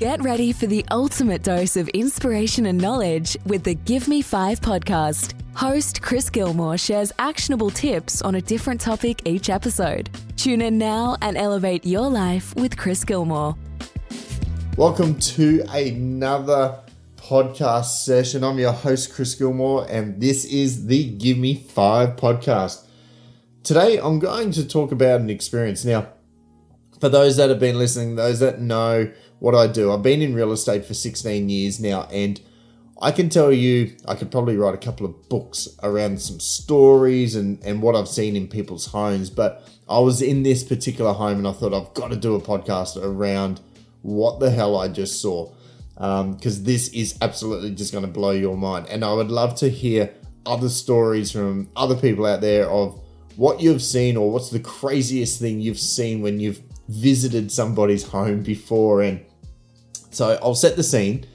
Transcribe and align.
Get 0.00 0.24
ready 0.24 0.50
for 0.54 0.66
the 0.66 0.82
ultimate 0.90 1.42
dose 1.42 1.76
of 1.76 1.86
inspiration 1.90 2.64
and 2.64 2.80
knowledge 2.80 3.36
with 3.44 3.64
the 3.64 3.74
Give 3.74 4.08
Me 4.08 4.22
Five 4.22 4.58
podcast. 4.58 5.34
Host 5.54 6.00
Chris 6.00 6.30
Gilmore 6.30 6.78
shares 6.78 7.12
actionable 7.18 7.68
tips 7.68 8.22
on 8.22 8.36
a 8.36 8.40
different 8.40 8.80
topic 8.80 9.20
each 9.26 9.50
episode. 9.50 10.08
Tune 10.38 10.62
in 10.62 10.78
now 10.78 11.18
and 11.20 11.36
elevate 11.36 11.84
your 11.84 12.08
life 12.08 12.56
with 12.56 12.78
Chris 12.78 13.04
Gilmore. 13.04 13.54
Welcome 14.78 15.18
to 15.18 15.66
another 15.68 16.78
podcast 17.16 18.02
session. 18.02 18.42
I'm 18.42 18.58
your 18.58 18.72
host, 18.72 19.12
Chris 19.12 19.34
Gilmore, 19.34 19.86
and 19.90 20.18
this 20.18 20.46
is 20.46 20.86
the 20.86 21.10
Give 21.10 21.36
Me 21.36 21.56
Five 21.56 22.16
podcast. 22.16 22.86
Today, 23.64 23.98
I'm 23.98 24.18
going 24.18 24.52
to 24.52 24.66
talk 24.66 24.92
about 24.92 25.20
an 25.20 25.28
experience. 25.28 25.84
Now, 25.84 26.08
for 27.00 27.08
those 27.08 27.36
that 27.38 27.48
have 27.48 27.58
been 27.58 27.78
listening, 27.78 28.16
those 28.16 28.40
that 28.40 28.60
know 28.60 29.10
what 29.38 29.54
I 29.54 29.66
do, 29.66 29.92
I've 29.92 30.02
been 30.02 30.22
in 30.22 30.34
real 30.34 30.52
estate 30.52 30.84
for 30.84 30.94
16 30.94 31.48
years 31.48 31.80
now, 31.80 32.06
and 32.12 32.40
I 33.02 33.10
can 33.10 33.30
tell 33.30 33.50
you, 33.50 33.96
I 34.06 34.14
could 34.14 34.30
probably 34.30 34.58
write 34.58 34.74
a 34.74 34.78
couple 34.78 35.06
of 35.06 35.28
books 35.30 35.68
around 35.82 36.20
some 36.20 36.38
stories 36.38 37.34
and, 37.34 37.62
and 37.64 37.80
what 37.80 37.96
I've 37.96 38.08
seen 38.08 38.36
in 38.36 38.46
people's 38.46 38.86
homes. 38.86 39.30
But 39.30 39.66
I 39.88 39.98
was 40.00 40.20
in 40.20 40.42
this 40.42 40.62
particular 40.62 41.14
home 41.14 41.38
and 41.38 41.48
I 41.48 41.52
thought 41.52 41.72
I've 41.72 41.94
got 41.94 42.10
to 42.10 42.16
do 42.16 42.34
a 42.34 42.40
podcast 42.40 43.02
around 43.02 43.60
what 44.02 44.38
the 44.38 44.50
hell 44.50 44.76
I 44.76 44.88
just 44.88 45.22
saw. 45.22 45.50
Because 45.94 46.58
um, 46.58 46.64
this 46.64 46.88
is 46.88 47.16
absolutely 47.22 47.74
just 47.74 47.92
going 47.92 48.04
to 48.04 48.10
blow 48.10 48.32
your 48.32 48.56
mind. 48.56 48.86
And 48.88 49.02
I 49.02 49.14
would 49.14 49.30
love 49.30 49.54
to 49.56 49.70
hear 49.70 50.12
other 50.44 50.68
stories 50.68 51.32
from 51.32 51.70
other 51.76 51.96
people 51.96 52.26
out 52.26 52.42
there 52.42 52.68
of 52.68 53.00
what 53.36 53.60
you've 53.60 53.82
seen 53.82 54.16
or 54.18 54.30
what's 54.30 54.50
the 54.50 54.60
craziest 54.60 55.40
thing 55.40 55.60
you've 55.60 55.80
seen 55.80 56.20
when 56.20 56.38
you've 56.38 56.62
visited 56.90 57.52
somebody's 57.52 58.02
home 58.02 58.42
before. 58.42 59.02
And 59.02 59.24
so 60.10 60.38
I'll 60.42 60.54
set 60.54 60.76
the 60.76 60.82
scene. 60.82 61.26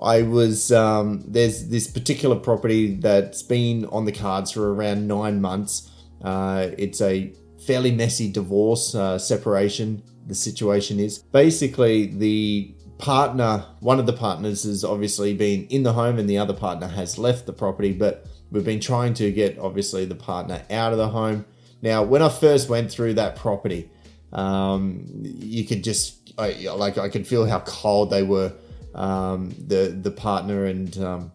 I 0.00 0.22
was 0.22 0.72
um, 0.72 1.24
there's 1.26 1.68
this 1.68 1.86
particular 1.86 2.36
property 2.36 2.96
that's 2.96 3.42
been 3.42 3.86
on 3.86 4.04
the 4.04 4.12
cards 4.12 4.50
for 4.50 4.74
around 4.74 5.06
nine 5.06 5.40
months. 5.40 5.90
Uh, 6.22 6.68
it's 6.76 7.00
a 7.00 7.32
fairly 7.66 7.92
messy 7.92 8.30
divorce 8.30 8.94
uh, 8.94 9.18
separation. 9.18 10.02
The 10.26 10.34
situation 10.34 10.98
is 10.98 11.18
basically 11.18 12.06
the 12.06 12.74
partner, 12.98 13.64
one 13.80 13.98
of 13.98 14.06
the 14.06 14.12
partners 14.12 14.64
has 14.64 14.84
obviously 14.84 15.34
been 15.34 15.66
in 15.66 15.82
the 15.82 15.92
home 15.92 16.18
and 16.18 16.28
the 16.28 16.38
other 16.38 16.54
partner 16.54 16.88
has 16.88 17.18
left 17.18 17.46
the 17.46 17.52
property, 17.52 17.92
but 17.92 18.26
we've 18.50 18.64
been 18.64 18.80
trying 18.80 19.14
to 19.14 19.30
get 19.32 19.58
obviously 19.58 20.04
the 20.04 20.14
partner 20.14 20.62
out 20.70 20.92
of 20.92 20.98
the 20.98 21.08
home. 21.08 21.44
Now, 21.80 22.04
when 22.04 22.22
I 22.22 22.28
first 22.28 22.68
went 22.68 22.90
through 22.90 23.14
that 23.14 23.34
property, 23.34 23.90
um, 24.32 25.04
you 25.12 25.64
could 25.64 25.84
just 25.84 26.32
I, 26.38 26.52
like 26.74 26.98
I 26.98 27.08
could 27.08 27.26
feel 27.26 27.46
how 27.46 27.60
cold 27.60 28.10
they 28.10 28.22
were. 28.22 28.52
Um, 28.94 29.54
the 29.66 29.88
the 29.88 30.10
partner 30.10 30.66
and 30.66 30.96
um, 30.98 31.32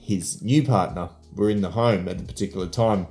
his 0.00 0.42
new 0.42 0.64
partner 0.64 1.10
were 1.34 1.50
in 1.50 1.60
the 1.60 1.70
home 1.70 2.08
at 2.08 2.18
the 2.18 2.24
particular 2.24 2.66
time, 2.66 3.06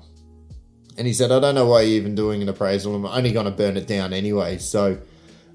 and 0.97 1.08
he 1.08 1.14
said, 1.14 1.31
"I 1.31 1.40
don't 1.40 1.56
know 1.56 1.66
why 1.66 1.81
you're 1.81 2.02
even 2.02 2.16
doing 2.16 2.42
an 2.42 2.50
appraisal. 2.50 2.95
I'm 2.95 3.06
only 3.06 3.31
going 3.31 3.45
to 3.45 3.52
burn 3.52 3.78
it 3.78 3.88
down 3.88 4.12
anyway." 4.14 4.58
So 4.58 5.00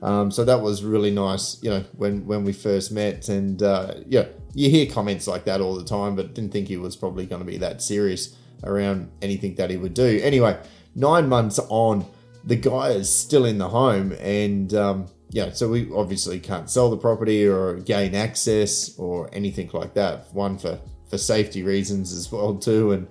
um, 0.04 0.30
so 0.30 0.44
that 0.44 0.60
was 0.60 0.84
really 0.84 1.10
nice, 1.10 1.62
you 1.62 1.70
know, 1.70 1.82
when 1.96 2.26
when 2.26 2.44
we 2.44 2.52
first 2.52 2.92
met, 2.92 3.30
and 3.30 3.62
uh, 3.62 3.94
yeah, 4.06 4.26
you 4.52 4.68
hear 4.68 4.84
comments 4.84 5.26
like 5.26 5.44
that 5.46 5.62
all 5.62 5.74
the 5.74 5.84
time, 5.84 6.14
but 6.14 6.34
didn't 6.34 6.52
think 6.52 6.68
he 6.68 6.76
was 6.76 6.94
probably 6.94 7.24
going 7.24 7.40
to 7.40 7.46
be 7.46 7.56
that 7.56 7.80
serious 7.80 8.36
around 8.62 9.10
anything 9.22 9.54
that 9.54 9.70
he 9.70 9.78
would 9.78 9.94
do. 9.94 10.20
Anyway, 10.22 10.60
nine 10.94 11.26
months 11.26 11.58
on, 11.70 12.04
the 12.46 12.56
guy 12.56 12.90
is 12.90 13.14
still 13.14 13.44
in 13.44 13.58
the 13.58 13.68
home, 13.68 14.12
and 14.20 14.72
um, 14.74 15.06
yeah, 15.30 15.50
so 15.52 15.68
we 15.68 15.90
obviously 15.92 16.38
can't 16.38 16.70
sell 16.70 16.90
the 16.90 16.96
property 16.96 17.46
or 17.46 17.76
gain 17.78 18.14
access 18.14 18.96
or 18.98 19.30
anything 19.32 19.70
like 19.72 19.94
that. 19.94 20.32
One 20.32 20.58
for 20.58 20.78
for 21.08 21.18
safety 21.18 21.62
reasons 21.62 22.12
as 22.12 22.30
well 22.30 22.54
too, 22.54 22.92
and 22.92 23.08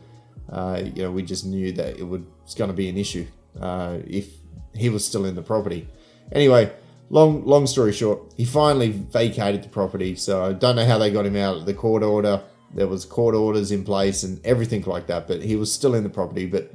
uh, 0.50 0.82
you 0.84 1.04
know 1.04 1.12
we 1.12 1.24
just 1.24 1.46
knew 1.46 1.72
that 1.74 1.98
it 1.98 2.04
would, 2.04 2.26
was 2.44 2.56
going 2.56 2.70
to 2.70 2.76
be 2.76 2.90
an 2.90 2.98
issue 2.98 3.26
uh, 3.60 3.98
if 4.08 4.30
he 4.74 4.90
was 4.90 5.06
still 5.06 5.26
in 5.26 5.36
the 5.36 5.42
property. 5.42 5.88
Anyway, 6.32 6.72
long 7.10 7.46
long 7.46 7.68
story 7.68 7.92
short, 7.92 8.20
he 8.38 8.46
finally 8.46 8.92
vacated 8.92 9.64
the 9.64 9.70
property. 9.70 10.16
So 10.16 10.44
I 10.44 10.54
don't 10.54 10.76
know 10.76 10.86
how 10.86 10.98
they 10.98 11.12
got 11.12 11.26
him 11.26 11.36
out 11.36 11.58
of 11.58 11.66
the 11.66 11.74
court 11.74 12.04
order. 12.04 12.42
There 12.74 12.88
was 12.88 13.06
court 13.06 13.36
orders 13.36 13.72
in 13.72 13.84
place 13.84 14.24
and 14.24 14.44
everything 14.46 14.84
like 14.84 15.08
that, 15.08 15.28
but 15.28 15.44
he 15.44 15.56
was 15.56 15.72
still 15.72 15.94
in 15.94 16.04
the 16.04 16.10
property. 16.10 16.46
But 16.46 16.72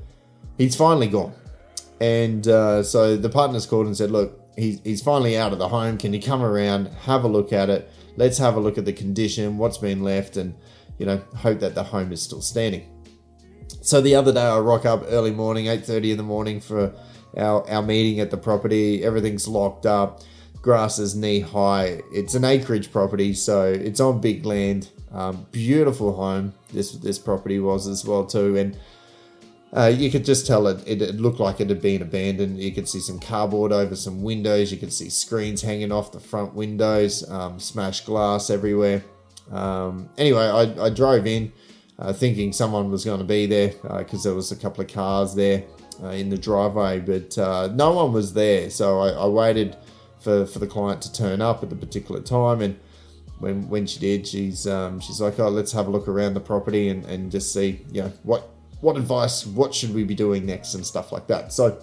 he's 0.57 0.77
finally 0.77 1.09
gone, 1.09 1.33
and 2.01 2.47
uh, 2.47 2.83
so 2.83 3.17
the 3.17 3.29
partners 3.29 3.67
called 3.67 3.87
and 3.87 3.97
said, 3.97 4.11
"Look, 4.11 4.41
he's 4.57 4.81
he's 4.83 5.03
finally 5.03 5.37
out 5.37 5.53
of 5.53 5.59
the 5.59 5.69
home. 5.69 5.99
Can 5.99 6.13
you 6.13 6.21
come 6.21 6.43
around, 6.43 6.87
have 6.87 7.25
a 7.25 7.29
look 7.29 7.53
at 7.53 7.71
it? 7.71 7.91
Let's 8.17 8.39
have 8.39 8.57
a 8.57 8.61
look 8.61 8.79
at 8.79 8.85
the 8.85 8.93
condition, 8.93 9.59
what's 9.59 9.79
been 9.79 10.03
left, 10.03 10.37
and 10.37 10.55
you 10.99 11.07
know, 11.07 11.23
hope 11.37 11.61
that 11.61 11.75
the 11.75 11.85
home 11.85 12.13
is 12.13 12.23
still 12.23 12.43
standing." 12.43 12.89
So 13.83 14.01
the 14.01 14.15
other 14.15 14.33
day, 14.33 14.43
I 14.43 14.59
rock 14.59 14.85
up 14.85 15.05
early 15.09 15.31
morning, 15.31 15.67
eight 15.67 15.85
thirty 15.85 16.11
in 16.11 16.17
the 16.17 16.23
morning 16.23 16.61
for 16.61 16.95
our, 17.37 17.69
our 17.71 17.83
meeting 17.83 18.21
at 18.21 18.31
the 18.31 18.37
property. 18.37 19.05
Everything's 19.05 19.47
locked 19.47 19.87
up. 19.87 20.23
Grass 20.61 20.99
is 20.99 21.15
knee 21.15 21.41
high. 21.41 22.01
It's 22.13 22.35
an 22.35 22.45
acreage 22.45 22.91
property, 22.91 23.33
so 23.35 23.65
it's 23.65 24.01
on 24.01 24.21
big 24.21 24.45
land. 24.45 24.91
Um, 25.13 25.47
beautiful 25.53 26.13
home. 26.15 26.53
This 26.73 26.93
this 26.93 27.19
property 27.19 27.61
was 27.61 27.87
as 27.87 28.05
well 28.05 28.27
too, 28.27 28.57
and 28.57 28.77
uh, 29.77 29.87
you 29.87 30.11
could 30.11 30.25
just 30.25 30.47
tell 30.47 30.67
it, 30.67 30.83
it, 30.87 31.03
it 31.03 31.17
looked 31.17 31.41
like 31.41 31.61
it 31.61 31.69
had 31.69 31.83
been 31.83 32.01
abandoned. 32.01 32.59
You 32.59 32.73
could 32.73 32.89
see 32.89 33.01
some 33.01 33.19
cardboard 33.19 33.71
over 33.71 33.95
some 33.95 34.23
windows. 34.23 34.73
You 34.73 34.79
could 34.79 34.93
see 34.93 35.11
screens 35.11 35.61
hanging 35.61 35.93
off 35.93 36.13
the 36.13 36.21
front 36.21 36.55
windows, 36.55 37.29
um, 37.31 37.61
smashed 37.61 38.07
glass 38.07 38.49
everywhere. 38.49 39.05
Um, 39.51 40.09
anyway, 40.17 40.45
I, 40.45 40.87
I 40.87 40.91
drove 40.91 41.27
in 41.27 41.53
uh, 41.99 42.13
thinking 42.13 42.53
someone 42.53 42.91
was 42.91 43.05
going 43.05 43.19
to 43.19 43.27
be 43.27 43.47
there 43.47 43.69
because 43.99 44.25
uh, 44.25 44.31
there 44.31 44.35
was 44.35 44.53
a 44.53 44.57
couple 44.57 44.83
of 44.83 44.93
cars 44.93 45.35
there 45.35 45.65
uh, 46.03 46.09
in 46.09 46.31
the 46.31 46.39
driveway, 46.39 47.01
but 47.01 47.37
uh, 47.37 47.69
no 47.75 47.93
one 47.93 48.13
was 48.13 48.33
there. 48.33 48.71
So 48.71 49.01
I, 49.01 49.11
I, 49.11 49.27
waited 49.27 49.77
for, 50.21 50.47
for 50.47 50.61
the 50.61 50.67
client 50.67 51.03
to 51.03 51.13
turn 51.13 51.43
up 51.43 51.63
at 51.63 51.71
the 51.71 51.77
particular 51.77 52.21
time, 52.21 52.63
and 52.63 52.79
when 53.39 53.69
when 53.69 53.87
she 53.87 54.01
did, 54.01 54.27
she's 54.27 54.67
um, 54.67 55.01
she's 55.01 55.21
like, 55.21 55.39
"Oh, 55.39 55.49
let's 55.49 55.73
have 55.73 55.89
a 55.89 55.91
look 55.91 56.09
around 56.09 56.35
the 56.35 56.41
property 56.41 56.89
and, 56.89 57.05
and 57.05 57.31
just 57.31 57.53
see, 57.53 57.85
you 57.93 58.03
know, 58.03 58.13
what 58.23 58.49
what 58.81 58.97
advice, 58.97 59.47
what 59.47 59.75
should 59.75 59.95
we 59.95 60.05
be 60.05 60.15
doing 60.15 60.47
next, 60.47 60.75
and 60.75 60.85
stuff 60.87 61.13
like 61.13 61.27
that." 61.29 61.53
So 61.53 61.79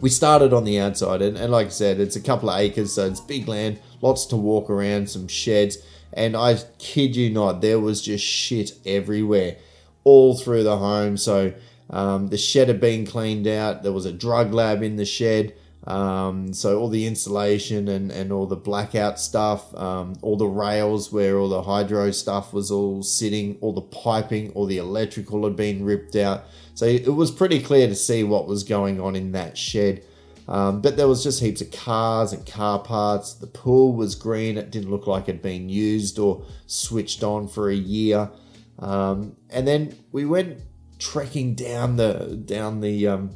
we 0.00 0.10
started 0.10 0.52
on 0.52 0.64
the 0.64 0.78
outside, 0.78 1.22
and, 1.22 1.36
and 1.36 1.50
like 1.50 1.68
I 1.68 1.70
said, 1.70 2.00
it's 2.00 2.16
a 2.16 2.20
couple 2.20 2.50
of 2.50 2.60
acres, 2.60 2.94
so 2.94 3.06
it's 3.06 3.20
big 3.20 3.48
land, 3.48 3.78
lots 4.02 4.26
to 4.26 4.36
walk 4.36 4.68
around, 4.68 5.08
some 5.08 5.26
sheds, 5.26 5.78
and 6.12 6.36
I 6.36 6.58
kid 6.78 7.16
you 7.16 7.30
not, 7.30 7.60
there 7.60 7.80
was 7.80 8.02
just 8.02 8.24
shit 8.24 8.72
everywhere, 8.84 9.56
all 10.04 10.36
through 10.36 10.64
the 10.64 10.78
home. 10.78 11.16
So 11.16 11.52
um, 11.90 12.28
the 12.28 12.38
shed 12.38 12.68
had 12.68 12.80
been 12.80 13.06
cleaned 13.06 13.46
out. 13.46 13.82
There 13.82 13.92
was 13.92 14.06
a 14.06 14.12
drug 14.12 14.52
lab 14.52 14.82
in 14.82 14.96
the 14.96 15.04
shed. 15.04 15.54
Um, 15.86 16.52
so 16.52 16.80
all 16.80 16.88
the 16.88 17.06
insulation 17.06 17.88
and, 17.88 18.10
and 18.10 18.32
all 18.32 18.46
the 18.46 18.56
blackout 18.56 19.20
stuff, 19.20 19.72
um, 19.76 20.16
all 20.20 20.36
the 20.36 20.46
rails 20.46 21.12
where 21.12 21.38
all 21.38 21.48
the 21.48 21.62
hydro 21.62 22.10
stuff 22.10 22.52
was 22.52 22.70
all 22.70 23.02
sitting, 23.04 23.56
all 23.60 23.72
the 23.72 23.80
piping, 23.80 24.50
all 24.52 24.66
the 24.66 24.78
electrical 24.78 25.44
had 25.44 25.54
been 25.54 25.84
ripped 25.84 26.16
out. 26.16 26.44
So 26.74 26.86
it 26.86 27.14
was 27.14 27.30
pretty 27.30 27.62
clear 27.62 27.86
to 27.86 27.94
see 27.94 28.24
what 28.24 28.48
was 28.48 28.64
going 28.64 29.00
on 29.00 29.14
in 29.14 29.32
that 29.32 29.56
shed. 29.56 30.02
Um, 30.48 30.80
but 30.80 30.96
there 30.96 31.08
was 31.08 31.22
just 31.22 31.40
heaps 31.40 31.60
of 31.60 31.70
cars 31.70 32.32
and 32.32 32.44
car 32.46 32.78
parts. 32.80 33.34
The 33.34 33.46
pool 33.46 33.94
was 33.94 34.14
green. 34.14 34.58
It 34.58 34.70
didn't 34.70 34.90
look 34.90 35.06
like 35.06 35.28
it 35.28 35.36
had 35.36 35.42
been 35.42 35.68
used 35.68 36.18
or 36.18 36.44
switched 36.66 37.22
on 37.22 37.48
for 37.48 37.68
a 37.68 37.74
year. 37.74 38.30
Um, 38.78 39.36
and 39.50 39.66
then 39.66 39.96
we 40.12 40.24
went 40.24 40.60
trekking 40.98 41.54
down 41.54 41.96
the 41.96 42.40
down 42.44 42.80
the 42.80 43.06
um, 43.06 43.30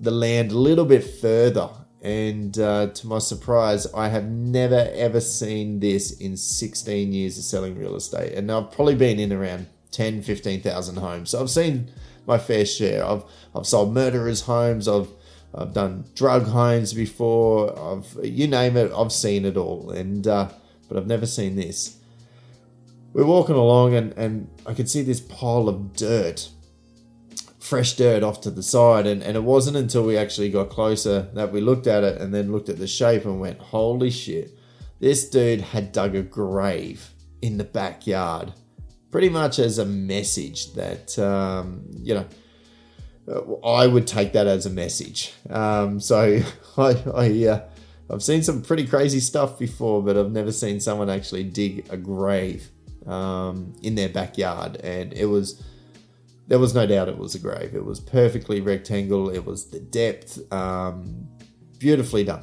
the 0.00 0.10
land 0.10 0.50
a 0.50 0.58
little 0.58 0.86
bit 0.86 1.04
further. 1.04 1.68
And 2.02 2.58
uh, 2.58 2.88
to 2.88 3.06
my 3.06 3.18
surprise, 3.18 3.86
I 3.92 4.08
have 4.08 4.24
never 4.24 4.90
ever 4.94 5.20
seen 5.20 5.80
this 5.80 6.12
in 6.12 6.36
16 6.36 7.12
years 7.12 7.36
of 7.36 7.44
selling 7.44 7.78
real 7.78 7.94
estate. 7.94 8.32
And 8.32 8.50
I've 8.50 8.72
probably 8.72 8.94
been 8.94 9.18
in 9.18 9.32
around 9.32 9.66
10, 9.90 10.22
15,000 10.22 10.96
homes. 10.96 11.30
So 11.30 11.40
I've 11.40 11.50
seen 11.50 11.90
my 12.26 12.38
fair 12.38 12.64
share. 12.64 13.04
I've, 13.04 13.24
I've 13.54 13.66
sold 13.66 13.92
murderers' 13.92 14.42
homes. 14.42 14.88
I've, 14.88 15.08
I've 15.54 15.74
done 15.74 16.04
drug 16.14 16.44
homes 16.44 16.94
before. 16.94 17.78
I've, 17.78 18.24
you 18.24 18.46
name 18.46 18.78
it, 18.78 18.92
I've 18.96 19.12
seen 19.12 19.44
it 19.44 19.58
all. 19.58 19.90
And, 19.90 20.26
uh, 20.26 20.48
but 20.88 20.96
I've 20.96 21.06
never 21.06 21.26
seen 21.26 21.56
this. 21.56 21.98
We're 23.12 23.26
walking 23.26 23.56
along 23.56 23.94
and, 23.94 24.12
and 24.12 24.48
I 24.66 24.72
could 24.72 24.88
see 24.88 25.02
this 25.02 25.20
pile 25.20 25.68
of 25.68 25.94
dirt 25.94 26.48
fresh 27.70 27.94
dirt 27.94 28.24
off 28.24 28.40
to 28.42 28.50
the 28.50 28.62
side. 28.62 29.06
And, 29.06 29.22
and 29.22 29.36
it 29.36 29.44
wasn't 29.44 29.76
until 29.76 30.04
we 30.04 30.16
actually 30.16 30.50
got 30.50 30.68
closer 30.68 31.30
that 31.34 31.52
we 31.52 31.60
looked 31.60 31.86
at 31.86 32.02
it 32.02 32.20
and 32.20 32.34
then 32.34 32.50
looked 32.50 32.68
at 32.68 32.78
the 32.78 32.88
shape 32.88 33.24
and 33.24 33.40
went, 33.40 33.60
holy 33.60 34.10
shit, 34.10 34.50
this 34.98 35.30
dude 35.30 35.60
had 35.60 35.92
dug 35.92 36.16
a 36.16 36.22
grave 36.22 37.10
in 37.40 37.56
the 37.56 37.64
backyard. 37.64 38.52
Pretty 39.12 39.28
much 39.28 39.58
as 39.60 39.78
a 39.78 39.86
message 39.86 40.72
that, 40.74 41.16
um, 41.18 41.84
you 42.02 42.14
know, 42.14 42.26
I 43.64 43.86
would 43.86 44.06
take 44.06 44.32
that 44.32 44.48
as 44.48 44.66
a 44.66 44.70
message. 44.70 45.32
Um, 45.48 46.00
so 46.00 46.40
I, 46.76 47.02
I, 47.14 47.46
uh, 47.46 47.68
I've 48.10 48.22
seen 48.22 48.42
some 48.42 48.62
pretty 48.62 48.86
crazy 48.86 49.20
stuff 49.20 49.58
before, 49.58 50.02
but 50.02 50.16
I've 50.16 50.32
never 50.32 50.50
seen 50.50 50.80
someone 50.80 51.08
actually 51.08 51.44
dig 51.44 51.86
a 51.90 51.96
grave 51.96 52.68
um, 53.06 53.74
in 53.82 53.94
their 53.94 54.08
backyard, 54.08 54.76
and 54.82 55.12
it 55.12 55.26
was 55.26 55.62
there 56.50 56.58
was 56.58 56.74
no 56.74 56.84
doubt 56.84 57.08
it 57.08 57.16
was 57.16 57.36
a 57.36 57.38
grave. 57.38 57.76
It 57.76 57.84
was 57.84 58.00
perfectly 58.00 58.60
rectangle. 58.60 59.30
It 59.30 59.46
was 59.46 59.70
the 59.70 59.78
depth, 59.78 60.52
um, 60.52 61.28
beautifully 61.78 62.24
done, 62.24 62.42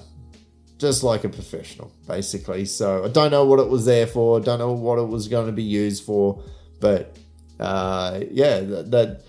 just 0.77 1.04
like 1.04 1.25
a 1.25 1.30
professional, 1.30 1.92
basically. 2.07 2.63
So 2.63 3.04
I 3.04 3.09
don't 3.09 3.31
know 3.31 3.44
what 3.44 3.59
it 3.59 3.68
was 3.68 3.83
there 3.83 4.07
for. 4.07 4.39
Don't 4.39 4.59
know 4.59 4.71
what 4.71 4.98
it 4.98 5.09
was 5.09 5.27
going 5.27 5.48
to 5.48 5.51
be 5.51 5.62
used 5.62 6.06
for, 6.06 6.42
but 6.80 7.18
uh, 7.59 8.21
yeah, 8.31 8.62
that, 8.62 8.92
that, 8.92 9.24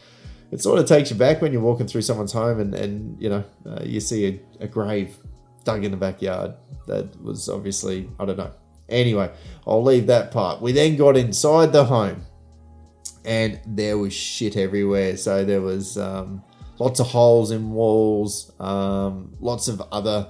it 0.52 0.62
sort 0.62 0.78
of 0.78 0.86
takes 0.86 1.10
you 1.10 1.16
back 1.16 1.42
when 1.42 1.52
you're 1.52 1.60
walking 1.60 1.88
through 1.88 2.02
someone's 2.02 2.32
home 2.32 2.60
and 2.60 2.74
and 2.74 3.20
you 3.20 3.28
know 3.28 3.44
uh, 3.66 3.82
you 3.82 3.98
see 3.98 4.40
a, 4.60 4.64
a 4.64 4.68
grave 4.68 5.16
dug 5.64 5.84
in 5.84 5.90
the 5.90 5.96
backyard. 5.96 6.54
That 6.86 7.20
was 7.20 7.48
obviously 7.48 8.08
I 8.20 8.26
don't 8.26 8.38
know. 8.38 8.52
Anyway, 8.88 9.28
I'll 9.66 9.82
leave 9.82 10.06
that 10.06 10.30
part. 10.30 10.62
We 10.62 10.70
then 10.70 10.94
got 10.94 11.16
inside 11.16 11.72
the 11.72 11.84
home 11.84 12.24
and 13.24 13.60
there 13.66 13.98
was 13.98 14.12
shit 14.12 14.56
everywhere. 14.56 15.16
So 15.16 15.44
there 15.44 15.60
was 15.60 15.98
um, 15.98 16.42
lots 16.78 17.00
of 17.00 17.08
holes 17.08 17.50
in 17.50 17.70
walls, 17.70 18.52
um, 18.60 19.34
lots 19.40 19.68
of 19.68 19.82
other 19.92 20.28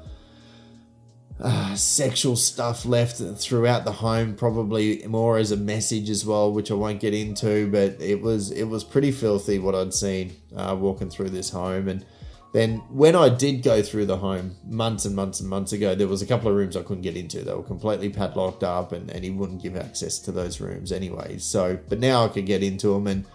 uh, 1.40 1.74
sexual 1.76 2.34
stuff 2.34 2.84
left 2.84 3.22
throughout 3.38 3.84
the 3.84 3.92
home, 3.92 4.34
probably 4.34 5.04
more 5.06 5.38
as 5.38 5.52
a 5.52 5.56
message 5.56 6.10
as 6.10 6.26
well, 6.26 6.52
which 6.52 6.70
I 6.70 6.74
won't 6.74 7.00
get 7.00 7.14
into. 7.14 7.70
But 7.70 8.00
it 8.00 8.20
was 8.20 8.50
it 8.50 8.64
was 8.64 8.82
pretty 8.84 9.12
filthy 9.12 9.58
what 9.58 9.74
I'd 9.74 9.94
seen 9.94 10.32
uh, 10.56 10.76
walking 10.78 11.10
through 11.10 11.30
this 11.30 11.50
home, 11.50 11.88
and 11.88 12.04
then 12.52 12.78
when 12.88 13.14
I 13.14 13.28
did 13.28 13.62
go 13.62 13.82
through 13.82 14.06
the 14.06 14.16
home 14.16 14.56
months 14.66 15.04
and 15.04 15.14
months 15.14 15.40
and 15.40 15.48
months 15.48 15.72
ago, 15.72 15.94
there 15.94 16.08
was 16.08 16.22
a 16.22 16.26
couple 16.26 16.48
of 16.48 16.56
rooms 16.56 16.76
I 16.76 16.82
couldn't 16.82 17.02
get 17.02 17.16
into. 17.16 17.42
They 17.42 17.52
were 17.52 17.62
completely 17.62 18.08
padlocked 18.08 18.64
up, 18.64 18.92
and, 18.92 19.10
and 19.10 19.22
he 19.22 19.30
wouldn't 19.30 19.62
give 19.62 19.76
access 19.76 20.18
to 20.20 20.32
those 20.32 20.60
rooms 20.60 20.90
anyway. 20.90 21.36
So, 21.38 21.78
but 21.88 21.98
now 21.98 22.24
I 22.24 22.28
could 22.28 22.46
get 22.46 22.62
into 22.62 22.88
them, 22.94 23.06
and 23.06 23.26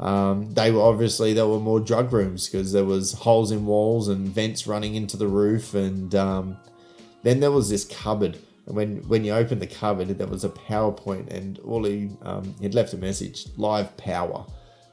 um, 0.00 0.52
they 0.54 0.70
were 0.70 0.80
obviously 0.80 1.34
there 1.34 1.46
were 1.46 1.60
more 1.60 1.80
drug 1.80 2.12
rooms 2.12 2.48
because 2.48 2.72
there 2.72 2.84
was 2.84 3.12
holes 3.12 3.52
in 3.52 3.66
walls 3.66 4.08
and 4.08 4.26
vents 4.26 4.66
running 4.66 4.94
into 4.94 5.18
the 5.18 5.28
roof, 5.28 5.74
and 5.74 6.14
um, 6.14 6.56
then 7.22 7.40
there 7.40 7.52
was 7.52 7.68
this 7.68 7.84
cupboard. 7.84 8.38
And 8.66 8.74
when 8.74 8.96
when 9.06 9.22
you 9.22 9.34
opened 9.34 9.60
the 9.60 9.66
cupboard, 9.66 10.08
there 10.08 10.26
was 10.26 10.44
a 10.44 10.48
power 10.48 10.92
point, 10.92 11.30
and 11.30 11.58
all 11.58 11.84
he 11.84 12.08
um, 12.22 12.54
he'd 12.58 12.74
left 12.74 12.94
a 12.94 12.96
message: 12.96 13.48
live 13.58 13.94
power, 13.98 14.46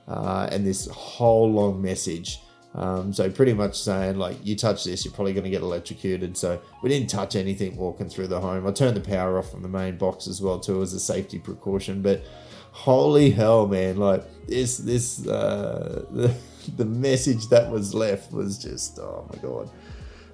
uh, 0.09 0.49
and 0.51 0.65
this 0.65 0.85
whole 0.87 1.49
long 1.49 1.81
message 1.81 2.39
um, 2.75 3.13
so 3.13 3.29
pretty 3.31 3.53
much 3.53 3.79
saying 3.79 4.17
like 4.17 4.37
you 4.45 4.55
touch 4.55 4.83
this, 4.83 5.03
you're 5.03 5.13
probably 5.13 5.33
going 5.33 5.43
to 5.43 5.49
get 5.49 5.61
electrocuted. 5.61 6.37
So 6.37 6.61
we 6.83 6.89
didn't 6.89 7.09
touch 7.09 7.35
anything 7.35 7.75
walking 7.75 8.09
through 8.09 8.27
the 8.27 8.39
home. 8.39 8.67
I 8.67 8.71
turned 8.71 8.95
the 8.95 9.01
power 9.01 9.39
off 9.39 9.51
from 9.51 9.63
the 9.63 9.67
main 9.67 9.97
box 9.97 10.27
as 10.27 10.41
well 10.41 10.59
too 10.59 10.81
as 10.81 10.93
a 10.93 10.99
safety 10.99 11.39
precaution. 11.39 12.01
But 12.01 12.23
holy 12.71 13.31
hell, 13.31 13.67
man! 13.67 13.97
Like 13.97 14.23
this, 14.47 14.77
this 14.77 15.25
uh, 15.27 16.05
the, 16.11 16.33
the 16.77 16.85
message 16.85 17.47
that 17.47 17.71
was 17.71 17.93
left 17.93 18.31
was 18.31 18.57
just 18.59 18.99
oh 18.99 19.27
my 19.33 19.41
god. 19.41 19.69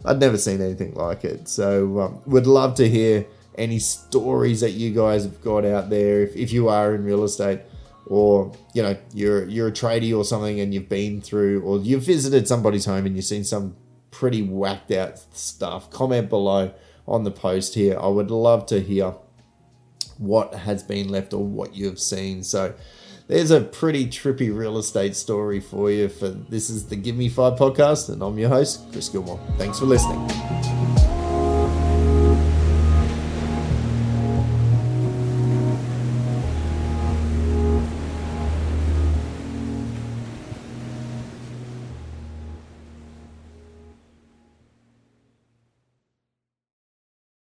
I'd 0.03 0.19
never 0.19 0.37
seen 0.37 0.61
anything 0.61 0.93
like 0.93 1.23
it. 1.23 1.47
So 1.47 1.99
um, 1.99 2.21
would 2.27 2.45
love 2.45 2.75
to 2.75 2.87
hear 2.87 3.25
any 3.57 3.79
stories 3.79 4.61
that 4.61 4.71
you 4.71 4.93
guys 4.93 5.23
have 5.23 5.41
got 5.41 5.65
out 5.65 5.89
there 5.89 6.21
if, 6.21 6.35
if 6.35 6.51
you 6.51 6.67
are 6.67 6.93
in 6.93 7.03
real 7.05 7.23
estate 7.23 7.61
or 8.07 8.53
you 8.73 8.83
know 8.83 8.95
you're 9.13 9.45
you're 9.45 9.67
a 9.67 9.71
tradie 9.71 10.15
or 10.15 10.23
something 10.23 10.59
and 10.59 10.73
you've 10.73 10.89
been 10.89 11.21
through 11.21 11.61
or 11.61 11.79
you've 11.79 12.03
visited 12.03 12.47
somebody's 12.47 12.85
home 12.85 13.05
and 13.05 13.15
you've 13.15 13.25
seen 13.25 13.43
some 13.43 13.75
pretty 14.11 14.41
whacked 14.41 14.91
out 14.91 15.19
stuff 15.35 15.89
comment 15.91 16.29
below 16.29 16.73
on 17.07 17.23
the 17.23 17.31
post 17.31 17.75
here. 17.75 17.97
I 17.99 18.07
would 18.07 18.31
love 18.31 18.65
to 18.67 18.79
hear 18.79 19.15
what 20.17 20.53
has 20.53 20.83
been 20.83 21.09
left 21.09 21.33
or 21.33 21.43
what 21.43 21.75
you've 21.75 21.99
seen. 21.99 22.43
So 22.43 22.73
there's 23.27 23.51
a 23.51 23.61
pretty 23.61 24.07
trippy 24.07 24.55
real 24.55 24.77
estate 24.77 25.15
story 25.15 25.59
for 25.59 25.91
you 25.91 26.09
for 26.09 26.29
this 26.29 26.69
is 26.69 26.87
the 26.87 26.95
give 26.95 27.15
me 27.15 27.27
five 27.27 27.57
podcast 27.57 28.09
and 28.09 28.21
i'm 28.21 28.37
your 28.37 28.49
host 28.49 28.83
chris 28.91 29.09
gilmore. 29.09 29.39
Thanks 29.57 29.79
for 29.79 29.85
listening 29.85 30.94